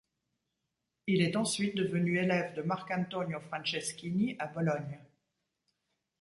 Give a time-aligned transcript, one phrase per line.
[1.05, 4.97] Il est ensuite devenu élève de Marcantonio Franceschini à Bologne.